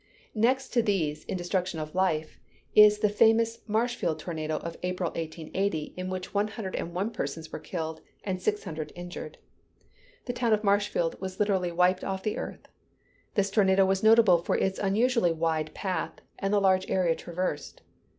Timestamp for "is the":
2.73-3.07